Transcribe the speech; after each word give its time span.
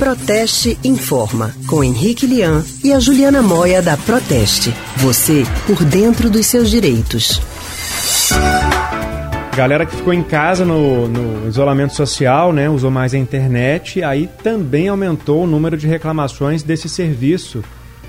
Proteste 0.00 0.78
Informa, 0.82 1.54
com 1.66 1.84
Henrique 1.84 2.26
Lian 2.26 2.64
e 2.82 2.90
a 2.90 2.98
Juliana 2.98 3.42
Moia 3.42 3.82
da 3.82 3.98
Proteste. 3.98 4.74
Você 4.96 5.44
por 5.66 5.84
dentro 5.84 6.30
dos 6.30 6.46
seus 6.46 6.70
direitos. 6.70 7.38
Galera 9.54 9.84
que 9.84 9.94
ficou 9.94 10.14
em 10.14 10.22
casa 10.22 10.64
no, 10.64 11.06
no, 11.06 11.46
isolamento 11.46 11.94
social, 11.94 12.50
né, 12.50 12.66
usou 12.66 12.90
mais 12.90 13.12
a 13.12 13.18
internet, 13.18 14.02
aí 14.02 14.26
também 14.42 14.88
aumentou 14.88 15.44
o 15.44 15.46
número 15.46 15.76
de 15.76 15.86
reclamações 15.86 16.62
desse 16.62 16.88
serviço. 16.88 17.62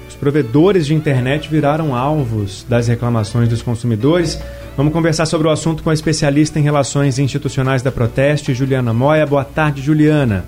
Os 0.07 0.15
provedores 0.15 0.85
de 0.85 0.93
internet 0.93 1.49
viraram 1.49 1.93
alvos 1.93 2.65
das 2.69 2.87
reclamações 2.87 3.49
dos 3.49 3.61
consumidores. 3.61 4.39
Vamos 4.77 4.93
conversar 4.93 5.25
sobre 5.25 5.49
o 5.49 5.51
assunto 5.51 5.83
com 5.83 5.89
a 5.89 5.93
especialista 5.93 6.57
em 6.57 6.63
relações 6.63 7.19
institucionais 7.19 7.81
da 7.81 7.91
Proteste, 7.91 8.53
Juliana 8.53 8.93
Moia. 8.93 9.25
Boa 9.25 9.43
tarde, 9.43 9.81
Juliana. 9.81 10.45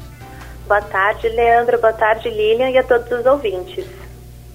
Boa 0.67 0.81
tarde, 0.81 1.27
Leandro. 1.29 1.79
Boa 1.79 1.93
tarde, 1.93 2.29
Lilian 2.29 2.69
e 2.69 2.77
a 2.77 2.83
todos 2.83 3.11
os 3.11 3.25
ouvintes. 3.25 3.85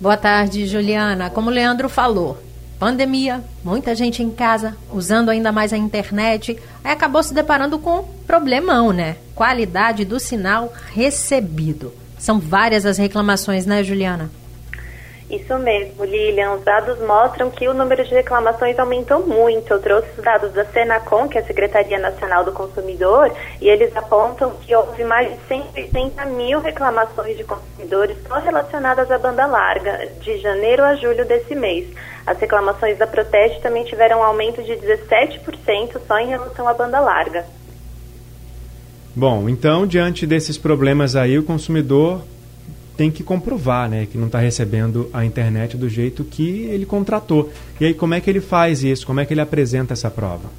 Boa 0.01 0.17
tarde, 0.17 0.67
Juliana. 0.67 1.29
Como 1.29 1.51
o 1.51 1.53
Leandro 1.53 1.89
falou, 1.89 2.39
pandemia, 2.79 3.43
muita 3.65 3.95
gente 3.95 4.23
em 4.23 4.31
casa, 4.31 4.77
usando 4.93 5.29
ainda 5.29 5.51
mais 5.51 5.73
a 5.73 5.77
internet, 5.77 6.59
aí 6.85 6.93
acabou 6.93 7.23
se 7.23 7.35
deparando 7.35 7.79
com 7.79 8.01
um 8.01 8.05
problemão, 8.27 8.93
né? 8.93 9.17
Qualidade 9.35 10.05
do 10.05 10.21
sinal 10.21 10.73
recebido. 10.93 11.93
São 12.19 12.39
várias 12.39 12.87
as 12.87 12.99
reclamações, 12.99 13.67
né, 13.67 13.83
Juliana? 13.83 14.31
Isso 15.31 15.59
mesmo, 15.59 16.05
Lilian. 16.05 16.53
Os 16.53 16.65
dados 16.65 16.99
mostram 17.01 17.51
que 17.51 17.69
o 17.69 17.75
número 17.75 18.03
de 18.03 18.15
reclamações 18.15 18.79
aumentou 18.79 19.27
muito. 19.27 19.71
Eu 19.71 19.81
trouxe 19.81 20.09
os 20.17 20.25
dados 20.25 20.53
da 20.53 20.65
Senacom, 20.65 21.29
que 21.29 21.37
é 21.37 21.43
a 21.43 21.45
Secretaria 21.45 21.99
Nacional 21.99 22.45
do 22.45 22.53
Consumidor, 22.53 23.31
e 23.61 23.69
eles 23.69 23.95
apontam 23.95 24.53
que 24.63 24.75
houve 24.75 25.05
mais 25.05 25.29
de 25.31 25.39
180 25.47 26.25
mil 26.27 26.61
reclamações 26.61 27.37
de 27.37 27.45
consumidores 27.45 28.17
só 28.27 28.39
relacionadas 28.39 29.11
à 29.11 29.19
banda 29.19 29.45
larga, 29.45 30.09
de 30.21 30.39
janeiro 30.39 30.83
a 30.83 30.95
julho 30.95 31.27
desse 31.27 31.55
mês. 31.55 31.87
As 32.27 32.39
reclamações 32.39 32.97
da 32.97 33.07
Proteste 33.07 33.61
também 33.61 33.85
tiveram 33.85 34.21
um 34.21 34.23
aumento 34.23 34.63
de 34.63 34.73
17% 34.73 36.01
só 36.07 36.19
em 36.19 36.29
relação 36.29 36.67
à 36.67 36.73
banda 36.73 37.01
larga. 37.01 37.45
Bom, 39.15 39.49
então, 39.49 39.87
diante 39.87 40.27
desses 40.27 40.57
problemas 40.57 41.17
aí, 41.17 41.39
o 41.39 41.43
consumidor 41.43 42.23
tem 42.99 43.13
que 43.13 43.23
comprovar 43.23 43.89
né, 43.89 44.09
que 44.11 44.19
não 44.19 44.27
está 44.27 44.41
recebendo 44.41 45.09
a 45.13 45.25
internet 45.25 45.77
do 45.77 45.89
jeito 45.89 46.25
que 46.25 46.65
ele 46.65 46.85
contratou. 46.85 47.49
E 47.81 47.87
aí, 47.87 47.95
como 47.95 48.13
é 48.13 48.21
que 48.21 48.29
ele 48.29 48.41
faz 48.41 48.83
isso? 48.83 49.07
Como 49.07 49.21
é 49.21 49.25
que 49.25 49.33
ele 49.33 49.41
apresenta 49.41 49.93
essa 49.93 50.11
prova? 50.11 50.51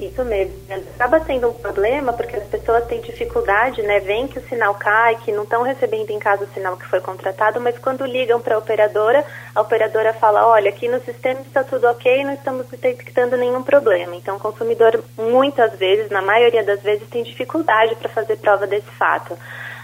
Isso 0.00 0.24
mesmo. 0.24 0.54
Acaba 0.96 1.20
sendo 1.24 1.50
um 1.50 1.52
problema 1.52 2.12
porque 2.14 2.34
as 2.34 2.44
pessoas 2.44 2.84
têm 2.86 3.00
dificuldade, 3.02 3.82
né? 3.82 4.00
Veem 4.00 4.26
que 4.26 4.38
o 4.38 4.48
sinal 4.48 4.74
cai, 4.74 5.16
que 5.16 5.30
não 5.30 5.44
estão 5.44 5.62
recebendo 5.62 6.10
em 6.10 6.18
casa 6.18 6.44
o 6.44 6.54
sinal 6.54 6.76
que 6.76 6.86
foi 6.86 7.00
contratado, 7.00 7.60
mas 7.60 7.78
quando 7.78 8.04
ligam 8.06 8.40
para 8.40 8.56
a 8.56 8.58
operadora, 8.58 9.24
a 9.54 9.60
operadora 9.60 10.14
fala: 10.14 10.46
olha, 10.46 10.70
aqui 10.70 10.88
no 10.88 11.00
sistema 11.04 11.40
está 11.42 11.62
tudo 11.62 11.86
ok, 11.86 12.24
não 12.24 12.32
estamos 12.32 12.66
detectando 12.66 13.36
nenhum 13.36 13.62
problema. 13.62 14.16
Então, 14.16 14.36
o 14.36 14.40
consumidor, 14.40 15.04
muitas 15.16 15.78
vezes, 15.78 16.10
na 16.10 16.22
maioria 16.22 16.64
das 16.64 16.80
vezes, 16.82 17.06
tem 17.08 17.22
dificuldade 17.22 17.94
para 17.96 18.08
fazer 18.08 18.38
prova 18.38 18.66
desse 18.66 18.90
fato. 18.98 19.36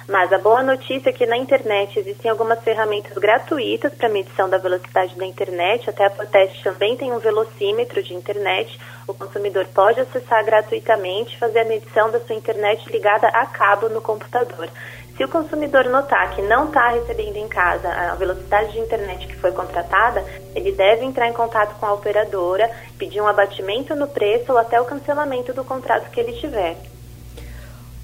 Mas 0.09 0.33
a 0.33 0.39
boa 0.39 0.63
notícia 0.63 1.11
é 1.11 1.13
que 1.13 1.27
na 1.27 1.37
internet 1.37 1.99
existem 1.99 2.31
algumas 2.31 2.63
ferramentas 2.63 3.19
gratuitas 3.19 3.93
para 3.93 4.09
medição 4.09 4.49
da 4.49 4.57
velocidade 4.57 5.17
da 5.17 5.27
internet. 5.27 5.91
Até 5.91 6.07
a 6.07 6.11
Proteste 6.11 6.63
também 6.63 6.97
tem 6.97 7.13
um 7.13 7.19
velocímetro 7.19 8.01
de 8.01 8.15
internet. 8.15 8.79
O 9.09 9.13
consumidor 9.13 9.67
pode 9.75 10.01
acessar 10.01 10.45
gratuitamente, 10.45 11.37
fazer 11.39 11.61
a 11.61 11.65
medição 11.65 12.09
da 12.09 12.21
sua 12.21 12.37
internet 12.37 12.89
ligada 12.89 13.27
a 13.27 13.47
cabo 13.47 13.89
no 13.89 14.01
computador. 14.01 14.69
Se 15.17 15.25
o 15.25 15.29
consumidor 15.29 15.87
notar 15.87 16.37
que 16.37 16.43
não 16.43 16.67
está 16.67 16.91
recebendo 16.91 17.37
em 17.37 17.49
casa 17.49 17.89
a 17.89 18.15
velocidade 18.15 18.73
de 18.73 18.79
internet 18.79 19.27
que 19.27 19.37
foi 19.37 19.51
contratada, 19.51 20.23
ele 20.55 20.71
deve 20.71 21.05
entrar 21.05 21.27
em 21.27 21.33
contato 21.33 21.81
com 21.81 21.87
a 21.87 21.95
operadora, 21.95 22.71
pedir 22.97 23.21
um 23.21 23.27
abatimento 23.27 23.97
no 23.97 24.07
preço 24.07 24.53
ou 24.53 24.59
até 24.59 24.81
o 24.81 24.85
cancelamento 24.85 25.53
do 25.53 25.65
contrato 25.65 26.11
que 26.11 26.21
ele 26.21 26.35
tiver. 26.35 26.77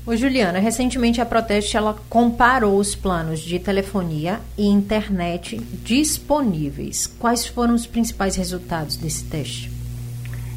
Ô 0.05 0.17
Juliana, 0.17 0.59
recentemente 0.59 1.21
a 1.21 1.27
Proteste 1.27 1.77
ela 1.77 1.97
comparou 2.11 2.77
os 2.77 2.93
planos 2.93 3.39
de 3.39 3.61
telefonia 3.61 4.41
e 4.59 4.67
internet 4.67 5.57
disponíveis. 5.85 7.07
Quais 7.07 7.47
foram 7.47 7.73
os 7.73 7.87
principais 7.87 8.35
resultados 8.35 8.97
desse 8.97 9.25
teste? 9.25 9.71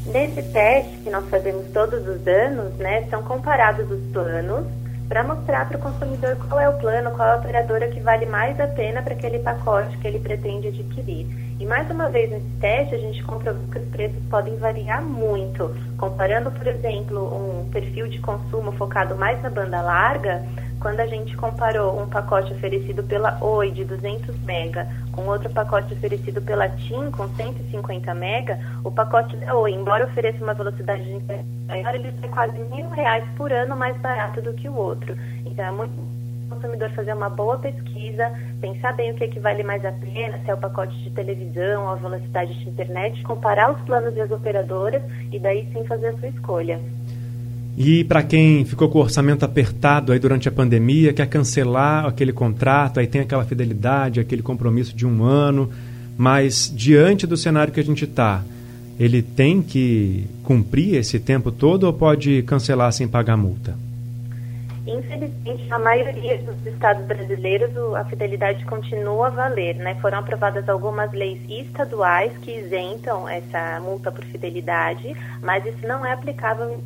Nesse 0.06 0.42
teste 0.50 0.96
que 0.98 1.10
nós 1.10 1.28
fazemos 1.28 1.64
todos 1.72 2.00
os 2.00 2.26
anos, 2.26 2.74
né, 2.74 3.06
são 3.08 3.22
comparados 3.22 3.88
os 3.88 4.00
planos 4.12 4.66
para 5.08 5.22
mostrar 5.22 5.68
para 5.68 5.78
o 5.78 5.80
consumidor 5.80 6.36
qual 6.48 6.60
é 6.60 6.68
o 6.68 6.78
plano, 6.78 7.10
qual 7.12 7.28
é 7.28 7.32
a 7.32 7.36
operadora 7.36 7.88
que 7.88 8.00
vale 8.00 8.26
mais 8.26 8.58
a 8.60 8.66
pena 8.66 9.02
para 9.02 9.14
aquele 9.14 9.38
pacote 9.38 9.96
que 9.98 10.06
ele 10.06 10.18
pretende 10.18 10.68
adquirir. 10.68 11.26
E 11.58 11.64
mais 11.64 11.90
uma 11.90 12.10
vez 12.10 12.30
nesse 12.30 12.50
teste, 12.60 12.94
a 12.94 12.98
gente 12.98 13.22
comprovou 13.24 13.66
que 13.68 13.78
os 13.78 13.88
preços 13.88 14.22
podem 14.28 14.56
variar 14.56 15.02
muito. 15.02 15.74
Comparando, 15.96 16.50
por 16.50 16.66
exemplo, 16.66 17.24
um 17.34 17.70
perfil 17.70 18.08
de 18.08 18.18
consumo 18.18 18.72
focado 18.72 19.16
mais 19.16 19.40
na 19.42 19.48
banda 19.48 19.80
larga, 19.80 20.44
quando 20.80 21.00
a 21.00 21.06
gente 21.06 21.36
comparou 21.36 22.00
um 22.00 22.06
pacote 22.06 22.52
oferecido 22.52 23.02
pela 23.02 23.42
Oi 23.42 23.70
de 23.70 23.84
200 23.84 24.38
mega 24.42 24.86
com 25.12 25.26
outro 25.26 25.50
pacote 25.50 25.94
oferecido 25.94 26.42
pela 26.42 26.68
TIM 26.68 27.10
com 27.10 27.28
150 27.28 28.14
mega, 28.14 28.58
o 28.84 28.90
pacote 28.90 29.36
da 29.36 29.54
Oi, 29.56 29.72
embora 29.72 30.04
ofereça 30.04 30.42
uma 30.42 30.54
velocidade 30.54 31.04
de 31.04 31.14
internet 31.14 31.46
maior, 31.66 31.94
ele 31.94 32.12
sai 32.20 32.28
quase 32.30 32.58
mil 32.58 32.88
reais 32.90 33.24
por 33.36 33.52
ano 33.52 33.76
mais 33.76 33.96
barato 33.96 34.42
do 34.42 34.52
que 34.52 34.68
o 34.68 34.76
outro. 34.76 35.16
Então 35.44 35.64
é 35.64 35.70
muito 35.70 36.16
consumidor 36.48 36.90
fazer 36.90 37.12
uma 37.12 37.28
boa 37.28 37.58
pesquisa, 37.58 38.32
pensar 38.60 38.92
bem 38.92 39.10
o 39.10 39.14
que, 39.14 39.24
é 39.24 39.28
que 39.28 39.40
vale 39.40 39.62
mais 39.62 39.84
a 39.84 39.92
pena, 39.92 40.38
se 40.38 40.50
é 40.50 40.54
o 40.54 40.58
pacote 40.58 40.96
de 41.02 41.10
televisão 41.10 41.88
a 41.88 41.94
velocidade 41.96 42.54
de 42.54 42.68
internet, 42.68 43.22
comparar 43.22 43.72
os 43.72 43.80
planos 43.82 44.16
e 44.16 44.20
as 44.20 44.30
operadoras 44.30 45.02
e 45.32 45.38
daí 45.38 45.68
sim 45.72 45.84
fazer 45.84 46.08
a 46.08 46.18
sua 46.18 46.28
escolha. 46.28 46.80
E 47.76 48.04
para 48.04 48.22
quem 48.22 48.64
ficou 48.64 48.88
com 48.88 48.98
o 48.98 49.02
orçamento 49.02 49.44
apertado 49.44 50.10
aí 50.10 50.18
durante 50.18 50.48
a 50.48 50.52
pandemia, 50.52 51.12
quer 51.12 51.26
cancelar 51.26 52.06
aquele 52.06 52.32
contrato, 52.32 52.98
aí 52.98 53.06
tem 53.06 53.20
aquela 53.20 53.44
fidelidade, 53.44 54.18
aquele 54.18 54.42
compromisso 54.42 54.96
de 54.96 55.06
um 55.06 55.22
ano, 55.22 55.70
mas 56.16 56.72
diante 56.74 57.26
do 57.26 57.36
cenário 57.36 57.72
que 57.72 57.80
a 57.80 57.84
gente 57.84 58.04
está, 58.04 58.42
ele 58.98 59.20
tem 59.20 59.60
que 59.60 60.26
cumprir 60.42 60.94
esse 60.94 61.20
tempo 61.20 61.52
todo 61.52 61.84
ou 61.84 61.92
pode 61.92 62.42
cancelar 62.44 62.90
sem 62.92 63.06
pagar 63.06 63.36
multa? 63.36 63.76
Infelizmente, 64.86 65.66
na 65.66 65.78
maioria 65.78 66.38
dos 66.38 66.64
estados 66.64 67.04
brasileiros, 67.06 67.70
a 67.94 68.04
fidelidade 68.04 68.64
continua 68.64 69.26
a 69.26 69.30
valer. 69.30 69.74
Né? 69.74 69.96
Foram 70.00 70.18
aprovadas 70.18 70.68
algumas 70.68 71.12
leis 71.12 71.40
estaduais 71.50 72.32
que 72.38 72.52
isentam 72.52 73.28
essa 73.28 73.80
multa 73.80 74.12
por 74.12 74.24
fidelidade, 74.24 75.14
mas 75.42 75.66
isso 75.66 75.86
não 75.86 76.06
é 76.06 76.12
aplicável 76.12 76.80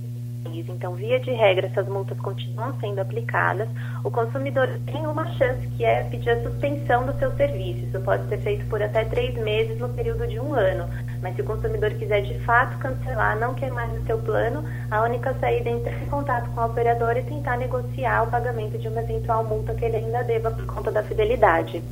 então, 0.81 0.95
via 0.95 1.21
de 1.21 1.31
regra, 1.31 1.67
essas 1.67 1.87
multas 1.87 2.19
continuam 2.19 2.73
sendo 2.81 2.99
aplicadas. 3.01 3.69
O 4.03 4.11
consumidor 4.11 4.69
tem 4.87 5.07
uma 5.07 5.27
chance 5.35 5.67
que 5.77 5.85
é 5.85 6.05
pedir 6.05 6.31
a 6.31 6.43
suspensão 6.43 7.05
do 7.05 7.13
seu 7.19 7.31
serviço. 7.37 7.85
Isso 7.85 8.01
pode 8.01 8.27
ser 8.29 8.39
feito 8.39 8.65
por 8.67 8.83
até 8.83 9.05
três 9.05 9.35
meses 9.37 9.79
no 9.79 9.89
período 9.91 10.27
de 10.27 10.41
um 10.41 10.55
ano. 10.55 10.89
Mas 11.21 11.37
se 11.37 11.43
o 11.43 11.45
consumidor 11.45 11.91
quiser 11.91 12.23
de 12.23 12.39
fato 12.41 12.79
cancelar, 12.79 13.39
não 13.39 13.53
quer 13.55 13.71
mais 13.71 13.93
o 13.93 14.05
seu 14.07 14.19
plano, 14.19 14.65
a 14.91 15.03
única 15.03 15.35
saída 15.35 15.69
é 15.69 15.73
entrar 15.73 16.03
em 16.03 16.07
contato 16.07 16.51
com 16.51 16.61
a 16.61 16.67
operadora 16.67 17.21
e 17.21 17.25
tentar 17.25 17.59
negociar 17.59 18.23
o 18.23 18.31
pagamento 18.31 18.79
de 18.79 18.89
uma 18.89 19.03
eventual 19.03 19.45
multa 19.45 19.75
que 19.75 19.85
ele 19.85 19.97
ainda 19.97 20.23
deva 20.23 20.51
por 20.51 20.65
conta 20.65 20.91
da 20.91 21.03
fidelidade. 21.03 21.83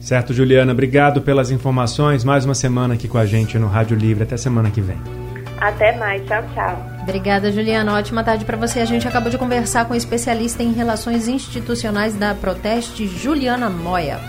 Certo, 0.00 0.32
Juliana. 0.32 0.72
Obrigado 0.72 1.22
pelas 1.22 1.50
informações. 1.50 2.24
Mais 2.24 2.44
uma 2.44 2.54
semana 2.54 2.94
aqui 2.94 3.06
com 3.06 3.18
a 3.18 3.26
gente 3.26 3.58
no 3.58 3.68
Rádio 3.68 3.96
Livre. 3.96 4.24
Até 4.24 4.36
semana 4.36 4.70
que 4.70 4.80
vem. 4.80 4.98
Até 5.60 5.96
mais. 5.96 6.24
Tchau, 6.26 6.42
tchau. 6.54 6.87
Obrigada, 7.08 7.50
Juliana. 7.50 7.94
Ótima 7.94 8.22
tarde 8.22 8.44
para 8.44 8.58
você. 8.58 8.80
A 8.80 8.84
gente 8.84 9.08
acabou 9.08 9.30
de 9.30 9.38
conversar 9.38 9.86
com 9.86 9.94
a 9.94 9.96
especialista 9.96 10.62
em 10.62 10.74
relações 10.74 11.26
institucionais 11.26 12.14
da 12.14 12.34
Proteste, 12.34 13.06
Juliana 13.06 13.70
Moia. 13.70 14.20